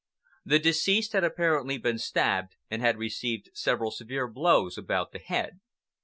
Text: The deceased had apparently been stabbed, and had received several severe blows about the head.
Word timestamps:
The 0.43 0.57
deceased 0.57 1.13
had 1.13 1.23
apparently 1.23 1.77
been 1.77 1.99
stabbed, 1.99 2.55
and 2.71 2.81
had 2.81 2.97
received 2.97 3.51
several 3.53 3.91
severe 3.91 4.27
blows 4.27 4.75
about 4.75 5.11
the 5.11 5.19
head. 5.19 5.59